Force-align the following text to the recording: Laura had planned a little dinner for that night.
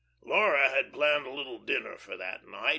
Laura 0.23 0.67
had 0.69 0.91
planned 0.93 1.27
a 1.27 1.29
little 1.29 1.59
dinner 1.59 1.95
for 1.95 2.17
that 2.17 2.47
night. 2.47 2.69